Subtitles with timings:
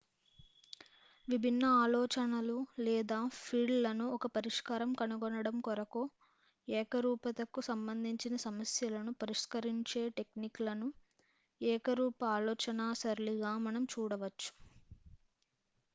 [1.27, 2.55] విభిన్న ఆలోచనలు
[2.79, 6.01] లేదా ఫీల్డ్ లను ఒక పరిష్కారం కనుగొనడం కొరకు
[6.67, 10.89] ఏకరూప త కు సంబంధించి సమస్యలను పరిష్కరించే టెక్నిక్ లను
[11.61, 14.49] ఏకరూప ఆలోచనా సరళిగా మనం చూడవచ్చు